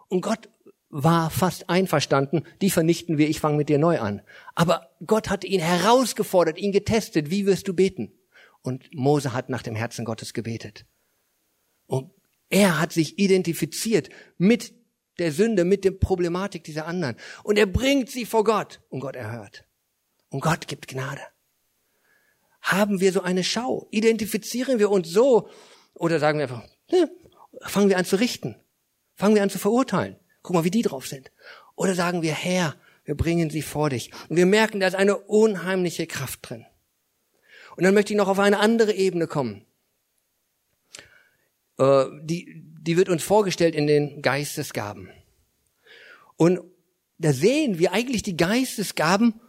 [0.08, 0.50] Und Gott
[0.90, 4.22] war fast einverstanden, die vernichten wir, ich fange mit dir neu an.
[4.56, 8.14] Aber Gott hat ihn herausgefordert, ihn getestet, wie wirst du beten?
[8.62, 10.86] Und Mose hat nach dem Herzen Gottes gebetet.
[11.86, 12.12] Und
[12.50, 14.74] er hat sich identifiziert mit
[15.20, 17.16] der Sünde, mit der Problematik dieser anderen.
[17.44, 18.82] Und er bringt sie vor Gott.
[18.90, 19.66] Und Gott erhört.
[20.30, 21.22] Und Gott gibt Gnade.
[22.62, 23.88] Haben wir so eine Schau?
[23.92, 25.50] Identifizieren wir uns so?
[25.94, 27.10] Oder sagen wir einfach, ne,
[27.62, 28.56] fangen wir an zu richten?
[29.16, 30.18] Fangen wir an zu verurteilen?
[30.42, 31.32] Guck mal, wie die drauf sind.
[31.76, 34.12] Oder sagen wir, Herr, wir bringen sie vor dich.
[34.30, 36.66] Und wir merken, da ist eine unheimliche Kraft drin.
[37.76, 39.66] Und dann möchte ich noch auf eine andere Ebene kommen.
[41.78, 45.10] Äh, die, die wird uns vorgestellt in den Geistesgaben.
[46.38, 46.60] Und
[47.18, 49.42] da sehen wir eigentlich die Geistesgaben.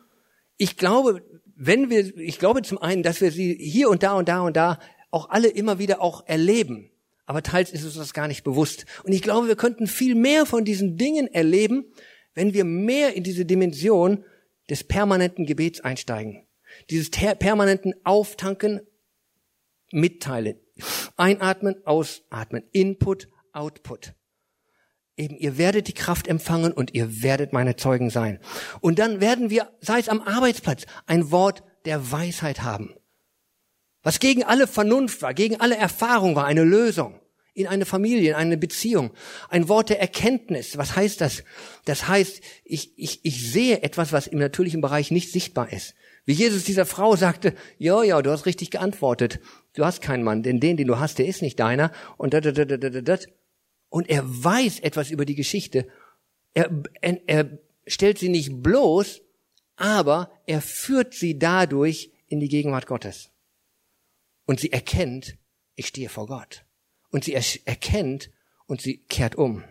[0.57, 1.23] Ich glaube,
[1.55, 4.57] wenn wir, ich glaube zum einen, dass wir sie hier und da und da und
[4.57, 4.79] da
[5.11, 6.91] auch alle immer wieder auch erleben.
[7.27, 8.87] Aber teils ist uns das gar nicht bewusst.
[9.05, 11.85] Und ich glaube, wir könnten viel mehr von diesen Dingen erleben,
[12.35, 14.25] wenn wir mehr in diese Dimension
[14.69, 16.47] des permanenten Gebets einsteigen.
[16.89, 18.81] Dieses permanenten Auftanken,
[19.93, 20.57] mitteilen.
[21.17, 22.65] Einatmen, ausatmen.
[22.73, 24.15] Input, Output.
[25.17, 28.39] Eben, ihr werdet die Kraft empfangen und ihr werdet meine Zeugen sein.
[28.81, 32.95] Und dann werden wir, sei es am Arbeitsplatz, ein Wort der Weisheit haben.
[34.03, 37.21] Was gegen alle Vernunft war, gegen alle Erfahrung war, eine Lösung.
[37.53, 39.11] In eine Familie, in eine Beziehung.
[39.51, 40.79] Ein Wort der Erkenntnis.
[40.79, 41.43] Was heißt das?
[41.85, 45.95] Das heißt, ich, ich, ich sehe etwas, was im natürlichen Bereich nicht sichtbar ist.
[46.25, 49.41] Wie Jesus dieser Frau sagte, ja, ja, du hast richtig geantwortet.
[49.75, 51.93] Du hast keinen Mann, denn den, den du hast, der ist nicht deiner.
[52.17, 53.27] Und dat, dat, dat, dat, dat.
[53.89, 55.87] Und er weiß etwas über die Geschichte.
[56.55, 59.21] Er, er, er stellt sie nicht bloß,
[59.77, 63.31] aber er führt sie dadurch in die Gegenwart Gottes.
[64.47, 65.37] Und sie erkennt,
[65.77, 66.65] ich stehe vor Gott.
[67.11, 68.31] Und sie erkennt
[68.67, 69.65] und sie kehrt um.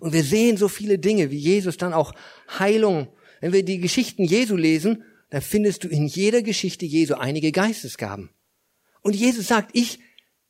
[0.00, 2.14] Und wir sehen so viele Dinge, wie Jesus dann auch
[2.58, 3.08] Heilung.
[3.40, 8.30] Wenn wir die Geschichten Jesu lesen, dann findest du in jeder Geschichte Jesu einige Geistesgaben.
[9.02, 9.98] Und Jesus sagt, ich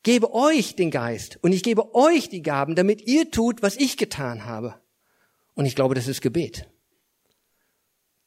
[0.03, 3.97] gebe euch den Geist und ich gebe euch die Gaben, damit ihr tut, was ich
[3.97, 4.81] getan habe.
[5.55, 6.69] Und ich glaube, das ist Gebet.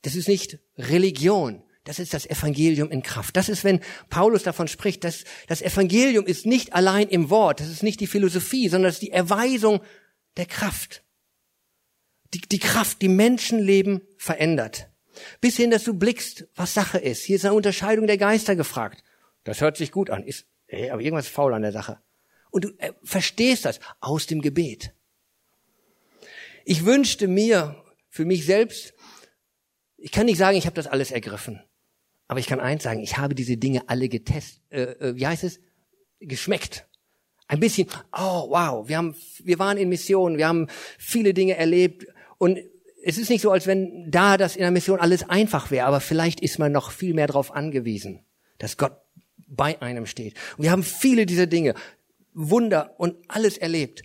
[0.02, 1.64] Das ist nicht Religion.
[1.84, 3.38] Das ist das Evangelium in Kraft.
[3.38, 7.70] Das ist, wenn Paulus davon spricht, dass das Evangelium ist nicht allein im Wort, das
[7.70, 9.82] ist nicht die Philosophie, sondern das ist die Erweisung
[10.36, 11.04] der Kraft.
[12.34, 14.90] Die, die Kraft, die Menschenleben verändert.
[15.42, 17.24] Bis hin, dass du blickst, was Sache ist.
[17.24, 19.04] Hier ist eine Unterscheidung der Geister gefragt.
[19.46, 20.24] Das hört sich gut an.
[20.24, 22.00] Ist, ey, aber irgendwas faul an der Sache.
[22.52, 24.94] Und du äh, verstehst das aus dem Gebet.
[26.66, 28.94] Ich wünschte mir für mich selbst,
[29.98, 31.62] ich kann nicht sagen, ich habe das alles ergriffen.
[32.28, 35.44] Aber ich kann eins sagen, ich habe diese Dinge alle getestet, äh, äh, wie heißt
[35.44, 35.60] es?
[36.20, 36.88] Geschmeckt.
[37.48, 42.08] Ein bisschen, oh wow, wir haben, wir waren in Mission, wir haben viele Dinge erlebt
[42.40, 42.60] und
[43.04, 46.00] es ist nicht so, als wenn da das in der Mission alles einfach wäre, aber
[46.00, 48.26] vielleicht ist man noch viel mehr darauf angewiesen,
[48.58, 49.05] dass Gott
[49.48, 50.36] bei einem steht.
[50.58, 51.76] Und wir haben viele dieser Dinge,
[52.34, 54.04] Wunder und alles erlebt.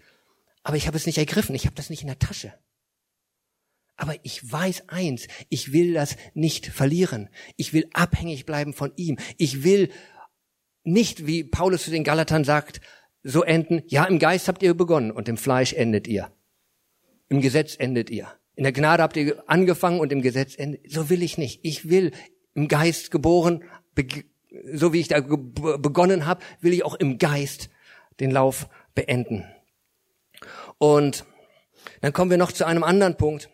[0.62, 2.54] Aber ich habe es nicht ergriffen, ich habe das nicht in der Tasche.
[3.96, 7.28] Aber ich weiß eins, ich will das nicht verlieren.
[7.56, 9.18] Ich will abhängig bleiben von ihm.
[9.36, 9.90] Ich will
[10.84, 12.80] nicht, wie Paulus zu den Galatern sagt,
[13.22, 16.32] so enden, ja, im Geist habt ihr begonnen und im Fleisch endet ihr.
[17.28, 18.28] Im Gesetz endet ihr.
[18.54, 20.90] In der Gnade habt ihr angefangen und im Gesetz endet.
[20.90, 21.60] So will ich nicht.
[21.62, 22.12] Ich will
[22.54, 23.64] im Geist geboren,
[24.72, 27.70] so wie ich da begonnen habe, will ich auch im Geist
[28.18, 29.44] den Lauf beenden.
[30.78, 31.24] Und
[32.00, 33.50] dann kommen wir noch zu einem anderen Punkt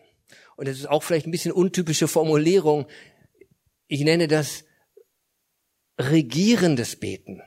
[0.57, 2.87] und das ist auch vielleicht ein bisschen untypische Formulierung,
[3.87, 4.65] ich nenne das
[5.99, 7.41] regierendes Beten.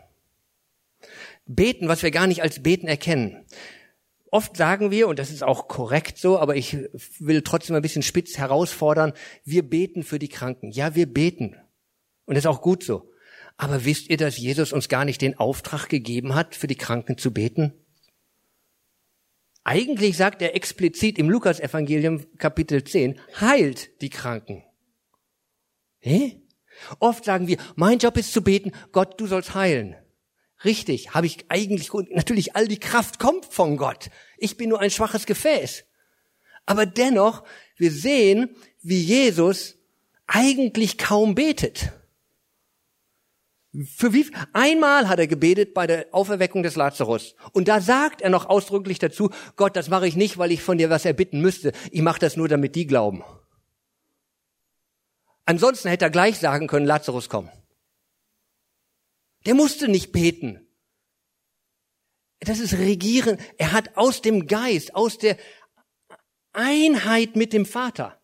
[1.45, 3.45] Beten, was wir gar nicht als Beten erkennen.
[4.31, 6.77] Oft sagen wir, und das ist auch korrekt so, aber ich
[7.19, 9.13] will trotzdem ein bisschen spitz herausfordern,
[9.45, 10.71] wir beten für die Kranken.
[10.71, 11.57] Ja, wir beten.
[12.27, 13.10] Und das ist auch gut so.
[13.61, 17.19] Aber wisst ihr, dass Jesus uns gar nicht den Auftrag gegeben hat, für die Kranken
[17.19, 17.75] zu beten?
[19.65, 24.65] Eigentlich sagt er explizit im Lukas-Evangelium Kapitel 10, heilt die Kranken.
[25.99, 26.41] Hä?
[27.01, 29.95] Oft sagen wir, mein Job ist zu beten, Gott, du sollst heilen.
[30.65, 34.09] Richtig, habe ich eigentlich, natürlich all die Kraft kommt von Gott.
[34.39, 35.85] Ich bin nur ein schwaches Gefäß.
[36.65, 37.45] Aber dennoch,
[37.77, 39.77] wir sehen, wie Jesus
[40.27, 41.93] eigentlich kaum betet.
[43.73, 47.37] Für wie, einmal hat er gebetet bei der Auferweckung des Lazarus.
[47.53, 50.77] Und da sagt er noch ausdrücklich dazu, Gott, das mache ich nicht, weil ich von
[50.77, 51.73] dir was erbitten müsste.
[51.93, 53.23] Ich mache das nur, damit die glauben.
[55.45, 57.49] Ansonsten hätte er gleich sagen können, Lazarus, komm.
[59.47, 60.67] Der musste nicht beten.
[62.41, 63.39] Das ist Regieren.
[63.57, 65.37] Er hat aus dem Geist, aus der
[66.53, 68.21] Einheit mit dem Vater,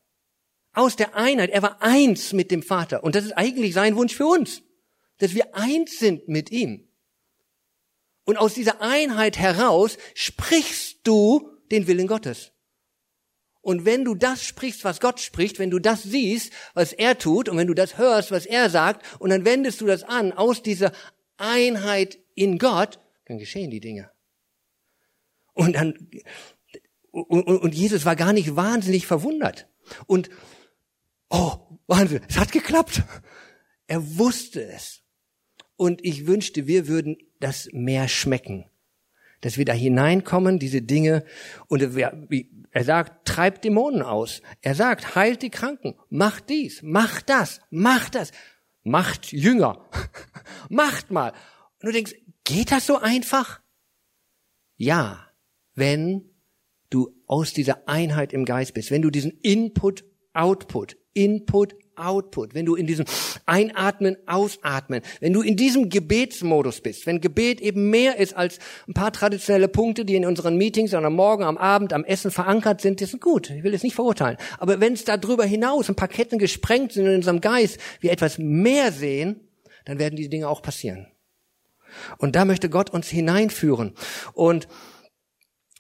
[0.73, 3.05] aus der Einheit, er war eins mit dem Vater.
[3.05, 4.66] Und das ist eigentlich sein Wunsch für uns
[5.19, 6.89] dass wir eins sind mit ihm.
[8.25, 12.53] Und aus dieser Einheit heraus sprichst du den Willen Gottes.
[13.61, 17.49] Und wenn du das sprichst, was Gott spricht, wenn du das siehst, was er tut,
[17.49, 20.63] und wenn du das hörst, was er sagt, und dann wendest du das an aus
[20.63, 20.93] dieser
[21.37, 24.11] Einheit in Gott, dann geschehen die Dinge.
[25.53, 26.11] Und dann,
[27.11, 29.69] und, und Jesus war gar nicht wahnsinnig verwundert.
[30.07, 30.31] Und,
[31.31, 33.03] oh, Wahnsinn, es hat geklappt.
[33.87, 35.03] Er wusste es.
[35.77, 38.67] Und ich wünschte, wir würden das mehr schmecken.
[39.43, 41.25] dass wir da hineinkommen, diese Dinge.
[41.69, 41.83] Und
[42.71, 44.41] er sagt, treibt Dämonen aus.
[44.63, 48.33] Er sagt, heilt die Kranken, macht dies, macht das, macht das,
[48.83, 49.89] macht Jünger,
[50.71, 51.33] macht mal.
[51.83, 53.61] Und du denkst, geht das so einfach?
[54.77, 55.27] Ja,
[55.75, 56.31] wenn
[56.91, 62.67] du aus dieser Einheit im Geist bist, wenn du diesen Input, Output, Input, Output, wenn
[62.67, 63.07] du in diesem
[63.47, 68.95] Einatmen, Ausatmen, wenn du in diesem Gebetsmodus bist, wenn Gebet eben mehr ist als ein
[68.95, 73.01] paar traditionelle Punkte, die in unseren Meetings am Morgen, am Abend, am Essen verankert sind,
[73.01, 73.51] die sind gut.
[73.51, 74.37] Ich will es nicht verurteilen.
[74.59, 78.39] Aber wenn es darüber hinaus ein paar Ketten gesprengt sind in unserem Geist, wir etwas
[78.39, 79.41] mehr sehen,
[79.85, 81.07] dann werden diese Dinge auch passieren.
[82.19, 83.95] Und da möchte Gott uns hineinführen.
[84.35, 84.69] Und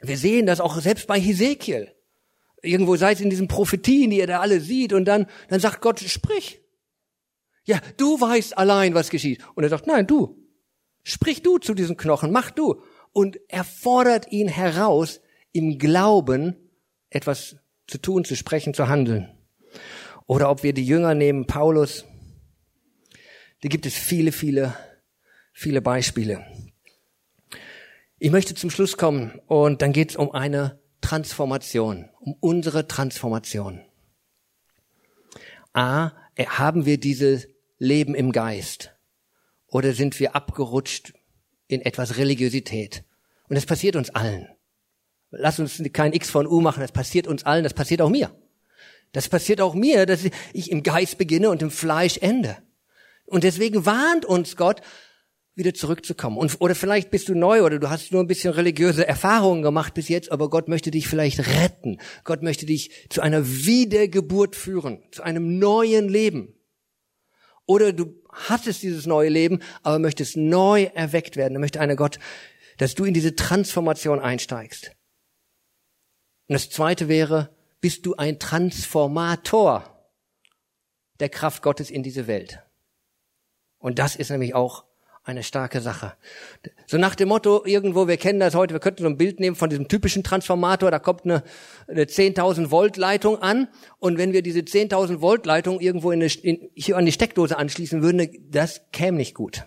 [0.00, 1.95] wir sehen das auch selbst bei Hesekiel.
[2.62, 6.00] Irgendwo seid in diesen Prophetien, die ihr da alle sieht, und dann, dann sagt Gott,
[6.00, 6.60] sprich.
[7.64, 9.44] Ja, du weißt allein, was geschieht.
[9.54, 10.36] Und er sagt, nein, du.
[11.02, 12.80] Sprich du zu diesen Knochen, mach du.
[13.12, 15.20] Und er fordert ihn heraus,
[15.52, 16.56] im Glauben
[17.10, 19.32] etwas zu tun, zu sprechen, zu handeln.
[20.26, 22.04] Oder ob wir die Jünger nehmen, Paulus.
[23.62, 24.76] Da gibt es viele, viele,
[25.52, 26.44] viele Beispiele.
[28.18, 33.82] Ich möchte zum Schluss kommen und dann geht es um eine Transformation, um unsere Transformation.
[35.72, 38.92] A, haben wir dieses Leben im Geist
[39.66, 41.14] oder sind wir abgerutscht
[41.68, 43.04] in etwas Religiosität?
[43.48, 44.48] Und das passiert uns allen.
[45.30, 48.34] Lass uns kein X von U machen, das passiert uns allen, das passiert auch mir.
[49.12, 52.56] Das passiert auch mir, dass ich im Geist beginne und im Fleisch ende.
[53.24, 54.80] Und deswegen warnt uns Gott,
[55.56, 56.36] wieder zurückzukommen.
[56.36, 59.94] Und, oder vielleicht bist du neu oder du hast nur ein bisschen religiöse Erfahrungen gemacht
[59.94, 61.98] bis jetzt, aber Gott möchte dich vielleicht retten.
[62.24, 66.54] Gott möchte dich zu einer Wiedergeburt führen, zu einem neuen Leben.
[67.64, 71.54] Oder du hattest dieses neue Leben, aber möchtest neu erweckt werden.
[71.54, 72.18] Da möchte einer Gott,
[72.76, 74.92] dass du in diese Transformation einsteigst.
[76.48, 80.10] Und das zweite wäre, bist du ein Transformator
[81.18, 82.62] der Kraft Gottes in diese Welt.
[83.78, 84.84] Und das ist nämlich auch
[85.26, 86.12] eine starke Sache.
[86.86, 89.56] So nach dem Motto, irgendwo, wir kennen das heute, wir könnten so ein Bild nehmen
[89.56, 91.42] von diesem typischen Transformator, da kommt eine,
[91.88, 93.66] eine 10.000 Volt Leitung an
[93.98, 97.58] und wenn wir diese 10.000 Volt Leitung irgendwo in eine, in, hier an die Steckdose
[97.58, 99.66] anschließen würden, das käme nicht gut.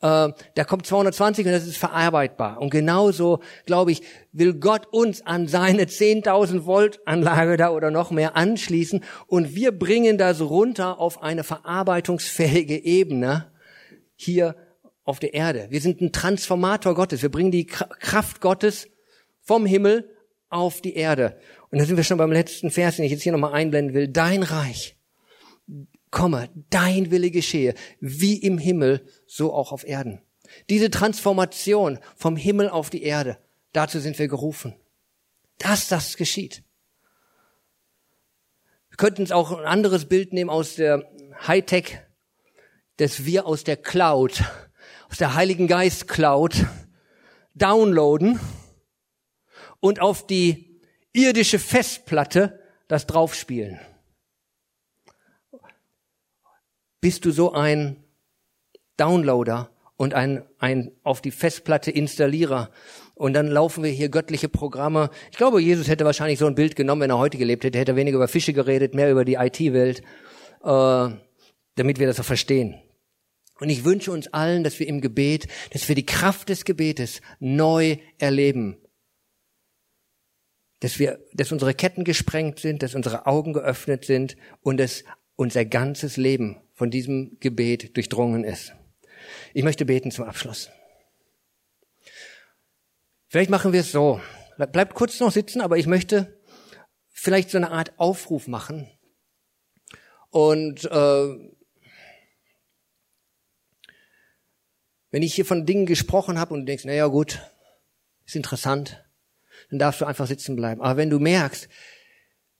[0.00, 2.60] Äh, da kommt 220 und das ist verarbeitbar.
[2.60, 8.12] Und genauso, glaube ich, will Gott uns an seine 10.000 Volt Anlage da oder noch
[8.12, 13.50] mehr anschließen und wir bringen das runter auf eine verarbeitungsfähige Ebene,
[14.16, 14.56] hier
[15.04, 15.68] auf der Erde.
[15.70, 17.22] Wir sind ein Transformator Gottes.
[17.22, 18.88] Wir bringen die Kraft Gottes
[19.40, 20.12] vom Himmel
[20.48, 21.38] auf die Erde.
[21.70, 24.08] Und da sind wir schon beim letzten Vers, den ich jetzt hier nochmal einblenden will.
[24.08, 24.96] Dein Reich
[26.10, 30.20] komme, dein Wille geschehe, wie im Himmel, so auch auf Erden.
[30.70, 33.38] Diese Transformation vom Himmel auf die Erde,
[33.72, 34.74] dazu sind wir gerufen.
[35.58, 36.62] Dass das geschieht.
[38.90, 41.10] Wir könnten uns auch ein anderes Bild nehmen aus der
[41.46, 41.98] Hightech
[42.96, 44.44] dass wir aus der Cloud,
[45.10, 46.66] aus der Heiligen Geist Cloud
[47.54, 48.40] downloaden
[49.80, 50.80] und auf die
[51.12, 53.80] irdische Festplatte das draufspielen.
[57.00, 58.04] Bist du so ein
[58.96, 62.70] Downloader und ein, ein auf die Festplatte Installierer
[63.14, 65.10] und dann laufen wir hier göttliche Programme.
[65.30, 67.92] Ich glaube, Jesus hätte wahrscheinlich so ein Bild genommen, wenn er heute gelebt hätte, hätte
[67.92, 70.00] er weniger über Fische geredet, mehr über die IT-Welt,
[70.62, 71.08] äh,
[71.76, 72.74] damit wir das auch verstehen.
[73.58, 77.20] Und ich wünsche uns allen, dass wir im Gebet, dass wir die Kraft des Gebetes
[77.38, 78.76] neu erleben.
[80.80, 85.04] Dass wir, dass unsere Ketten gesprengt sind, dass unsere Augen geöffnet sind und dass
[85.36, 88.74] unser ganzes Leben von diesem Gebet durchdrungen ist.
[89.54, 90.70] Ich möchte beten zum Abschluss.
[93.28, 94.20] Vielleicht machen wir es so.
[94.72, 96.40] Bleibt kurz noch sitzen, aber ich möchte
[97.08, 98.90] vielleicht so eine Art Aufruf machen.
[100.30, 101.55] Und äh,
[105.16, 107.40] Wenn ich hier von Dingen gesprochen habe und du denkst, naja gut,
[108.26, 109.02] ist interessant,
[109.70, 110.82] dann darfst du einfach sitzen bleiben.
[110.82, 111.70] Aber wenn du merkst,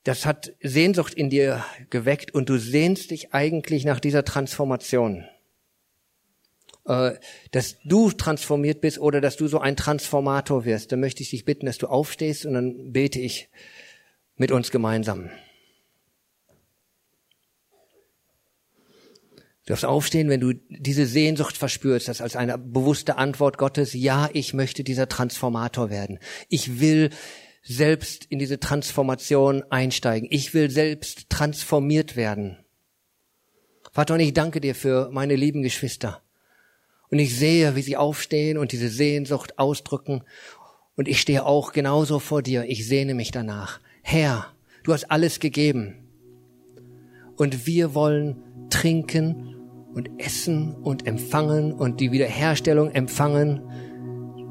[0.05, 5.27] das hat Sehnsucht in dir geweckt und du sehnst dich eigentlich nach dieser Transformation,
[6.87, 7.17] äh,
[7.51, 11.45] dass du transformiert bist oder dass du so ein Transformator wirst, dann möchte ich dich
[11.45, 13.51] bitten, dass du aufstehst und dann bete ich
[14.37, 15.29] mit uns gemeinsam.
[19.67, 24.31] Du darfst aufstehen, wenn du diese Sehnsucht verspürst, das als eine bewusste Antwort Gottes, ja,
[24.33, 26.21] ich möchte dieser Transformator werden.
[26.49, 27.11] Ich will
[27.65, 30.29] selbst in diese Transformation einsteigen.
[30.31, 32.59] Ich will selbst transformiert werden.
[33.91, 36.23] Vater, und ich danke dir für meine lieben Geschwister.
[37.09, 40.23] Und ich sehe, wie sie aufstehen und diese Sehnsucht ausdrücken.
[40.95, 42.67] Und ich stehe auch genauso vor dir.
[42.69, 43.81] Ich sehne mich danach.
[44.03, 44.47] Herr,
[44.85, 46.07] du hast alles gegeben.
[47.37, 49.56] Und wir wollen trinken
[49.97, 53.63] und essen und empfangen und die Wiederherstellung empfangen,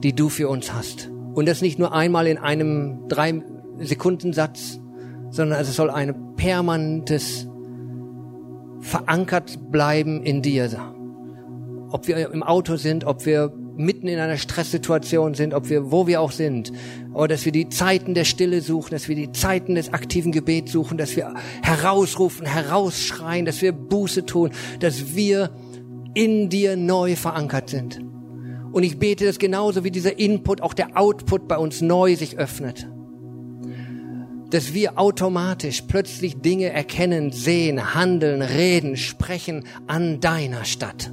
[0.03, 1.11] die du für uns hast.
[1.35, 3.43] Und das nicht nur einmal in einem drei
[3.79, 4.79] Sekunden Satz,
[5.29, 7.47] sondern es soll ein permanentes
[8.79, 10.67] verankert bleiben in dir.
[11.91, 16.07] Ob wir im Auto sind, ob wir mitten in einer Stresssituation sind, ob wir, wo
[16.07, 16.71] wir auch sind,
[17.13, 20.71] oder dass wir die Zeiten der Stille suchen, dass wir die Zeiten des aktiven Gebets
[20.71, 25.51] suchen, dass wir herausrufen, herausschreien, dass wir Buße tun, dass wir
[26.13, 27.99] in dir neu verankert sind.
[28.71, 32.37] Und ich bete, dass genauso wie dieser Input auch der Output bei uns neu sich
[32.37, 32.87] öffnet
[34.51, 41.11] dass wir automatisch plötzlich Dinge erkennen, sehen, handeln, reden, sprechen an deiner Stadt.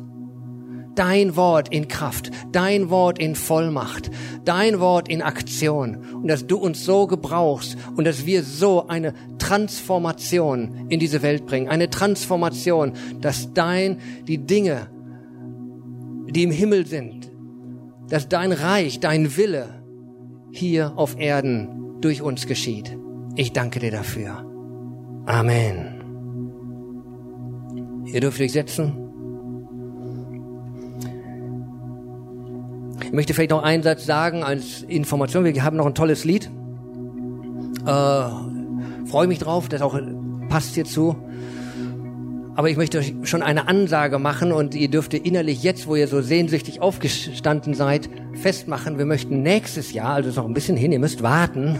[0.95, 4.11] Dein Wort in Kraft, dein Wort in Vollmacht,
[4.45, 9.15] dein Wort in Aktion und dass du uns so gebrauchst und dass wir so eine
[9.39, 14.89] Transformation in diese Welt bringen, eine Transformation, dass dein, die Dinge,
[16.29, 17.31] die im Himmel sind,
[18.09, 19.83] dass dein Reich, dein Wille
[20.51, 22.97] hier auf Erden durch uns geschieht.
[23.37, 24.45] Ich danke dir dafür.
[25.25, 26.03] Amen.
[28.05, 29.12] Ihr dürft euch setzen.
[33.13, 35.45] Ich möchte vielleicht noch einen Satz sagen als Information.
[35.45, 36.51] Wir haben noch ein tolles Lied.
[37.85, 38.25] Äh,
[39.07, 40.01] Freue mich drauf, das auch
[40.49, 41.15] passt hierzu.
[42.55, 46.09] Aber ich möchte euch schon eine Ansage machen und ihr dürft innerlich jetzt, wo ihr
[46.09, 50.91] so sehnsüchtig aufgestanden seid, festmachen, wir möchten nächstes Jahr, also ist noch ein bisschen hin,
[50.91, 51.79] ihr müsst warten,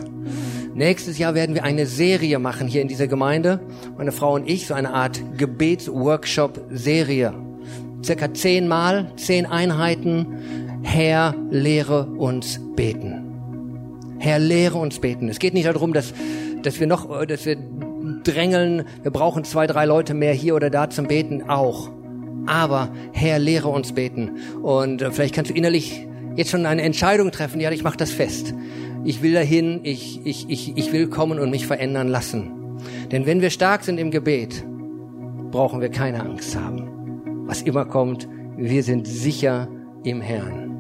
[0.75, 3.61] Nächstes Jahr werden wir eine Serie machen hier in dieser Gemeinde.
[3.99, 7.35] Meine Frau und ich, so eine Art Gebetsworkshop-Serie.
[8.03, 10.62] Circa zehnmal, zehn Einheiten.
[10.83, 14.17] Herr, lehre uns beten.
[14.19, 15.29] Herr, lehre uns beten.
[15.29, 16.13] Es geht nicht darum, dass,
[16.63, 17.57] dass wir noch, dass wir
[18.25, 21.91] drängeln, wir brauchen zwei, drei Leute mehr hier oder da zum Beten auch.
[22.47, 24.33] Aber Herr, lehre uns beten.
[24.63, 26.07] Und äh, vielleicht kannst du innerlich
[26.37, 27.61] jetzt schon eine Entscheidung treffen.
[27.61, 28.55] Ja, ich mache das fest
[29.05, 32.79] ich will dahin, ich, ich, ich, ich will kommen und mich verändern lassen.
[33.11, 34.65] Denn wenn wir stark sind im Gebet,
[35.51, 37.47] brauchen wir keine Angst haben.
[37.47, 39.69] Was immer kommt, wir sind sicher
[40.05, 40.72] im Herrn.